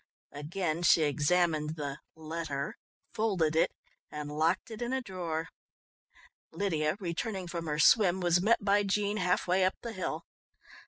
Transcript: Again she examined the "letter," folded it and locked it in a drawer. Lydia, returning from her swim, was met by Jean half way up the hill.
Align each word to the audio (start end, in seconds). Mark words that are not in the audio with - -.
Again 0.31 0.81
she 0.81 1.03
examined 1.03 1.75
the 1.75 1.99
"letter," 2.15 2.75
folded 3.13 3.55
it 3.55 3.71
and 4.09 4.31
locked 4.35 4.71
it 4.71 4.81
in 4.81 4.93
a 4.93 4.99
drawer. 4.99 5.49
Lydia, 6.51 6.97
returning 6.99 7.47
from 7.47 7.67
her 7.67 7.77
swim, 7.77 8.19
was 8.19 8.41
met 8.41 8.65
by 8.65 8.81
Jean 8.81 9.17
half 9.17 9.45
way 9.47 9.63
up 9.63 9.75
the 9.83 9.93
hill. 9.93 10.25